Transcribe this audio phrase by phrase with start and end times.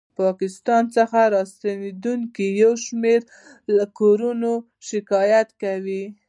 [0.09, 3.21] ه پاکستان څخه راستنېدونکې یو شمېر
[3.97, 4.55] کورنۍ
[4.89, 6.03] شکایت کوي